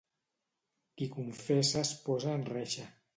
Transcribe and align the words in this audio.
Qui 1.01 1.07
confessa 1.17 1.83
es 1.85 1.91
posa 2.09 2.33
en 2.39 2.47
reixa. 2.55 2.87